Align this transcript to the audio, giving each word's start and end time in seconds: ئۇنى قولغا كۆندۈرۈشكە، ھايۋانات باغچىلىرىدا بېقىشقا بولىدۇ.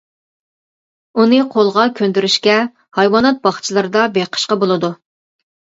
ئۇنى 1.23 1.39
قولغا 1.57 1.83
كۆندۈرۈشكە، 1.99 2.57
ھايۋانات 3.01 3.39
باغچىلىرىدا 3.47 4.09
بېقىشقا 4.19 4.61
بولىدۇ. 4.67 4.95